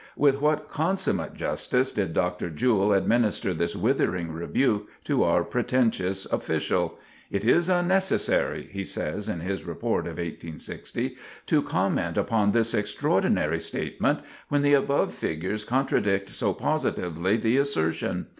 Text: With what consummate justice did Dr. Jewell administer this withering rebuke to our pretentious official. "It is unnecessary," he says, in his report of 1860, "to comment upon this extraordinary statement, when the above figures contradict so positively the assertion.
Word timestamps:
With 0.17 0.41
what 0.41 0.67
consummate 0.67 1.35
justice 1.35 1.91
did 1.91 2.15
Dr. 2.15 2.49
Jewell 2.49 2.91
administer 2.91 3.53
this 3.53 3.75
withering 3.75 4.31
rebuke 4.31 4.87
to 5.03 5.21
our 5.23 5.43
pretentious 5.43 6.25
official. 6.25 6.97
"It 7.29 7.45
is 7.45 7.69
unnecessary," 7.69 8.67
he 8.71 8.83
says, 8.83 9.29
in 9.29 9.41
his 9.41 9.63
report 9.63 10.07
of 10.07 10.13
1860, 10.17 11.17
"to 11.45 11.61
comment 11.61 12.17
upon 12.17 12.51
this 12.51 12.73
extraordinary 12.73 13.59
statement, 13.59 14.21
when 14.49 14.63
the 14.63 14.73
above 14.73 15.13
figures 15.13 15.63
contradict 15.63 16.29
so 16.31 16.51
positively 16.51 17.37
the 17.37 17.57
assertion. 17.57 18.25